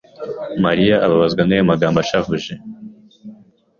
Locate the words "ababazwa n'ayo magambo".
1.05-1.97